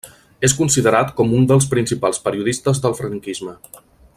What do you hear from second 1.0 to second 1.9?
com un dels